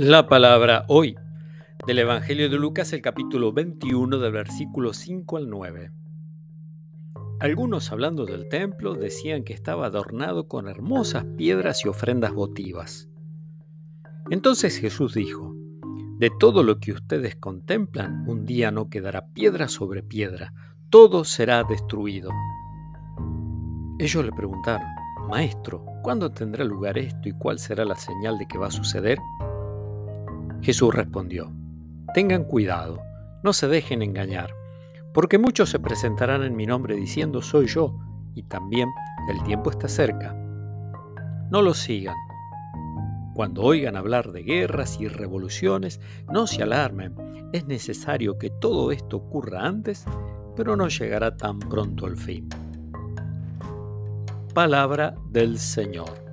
[0.00, 1.16] La palabra hoy
[1.84, 5.90] del Evangelio de Lucas, el capítulo 21, del versículo 5 al 9.
[7.40, 13.08] Algunos hablando del templo decían que estaba adornado con hermosas piedras y ofrendas votivas.
[14.30, 15.56] Entonces Jesús dijo,
[16.20, 20.54] De todo lo que ustedes contemplan, un día no quedará piedra sobre piedra,
[20.90, 22.30] todo será destruido.
[23.98, 24.86] Ellos le preguntaron,
[25.28, 29.18] Maestro, ¿cuándo tendrá lugar esto y cuál será la señal de que va a suceder?
[30.68, 31.50] Jesús respondió,
[32.12, 33.00] Tengan cuidado,
[33.42, 34.50] no se dejen engañar,
[35.14, 37.98] porque muchos se presentarán en mi nombre diciendo soy yo,
[38.34, 38.90] y también
[39.30, 40.34] el tiempo está cerca.
[41.50, 42.16] No los sigan.
[43.34, 47.14] Cuando oigan hablar de guerras y revoluciones, no se alarmen.
[47.54, 50.04] Es necesario que todo esto ocurra antes,
[50.54, 52.46] pero no llegará tan pronto al fin.
[54.52, 56.28] Palabra del Señor.